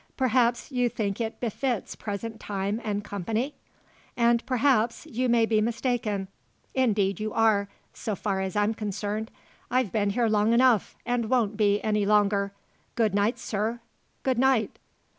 [0.17, 3.53] Perhaps, you think it befits present time and company?
[4.17, 6.27] And, perhaps, you may be mistaken.
[6.73, 9.29] Indeed you are, so far as I'm concerned.
[9.69, 12.51] I've been here long enough, and won't be any longer.
[12.95, 13.79] Good night, sir!
[14.23, 14.79] Good night!"